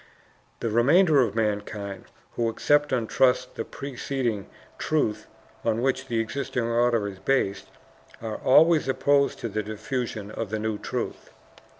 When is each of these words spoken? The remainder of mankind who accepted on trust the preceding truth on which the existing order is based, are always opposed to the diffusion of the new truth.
The 0.61 0.71
remainder 0.71 1.21
of 1.21 1.35
mankind 1.35 2.05
who 2.35 2.49
accepted 2.49 2.91
on 2.95 3.05
trust 3.05 3.53
the 3.53 3.63
preceding 3.63 4.47
truth 4.79 5.27
on 5.63 5.83
which 5.83 6.07
the 6.07 6.19
existing 6.19 6.63
order 6.63 7.07
is 7.07 7.19
based, 7.19 7.67
are 8.19 8.37
always 8.37 8.87
opposed 8.87 9.37
to 9.41 9.47
the 9.47 9.61
diffusion 9.61 10.31
of 10.31 10.49
the 10.49 10.57
new 10.57 10.79
truth. 10.79 11.29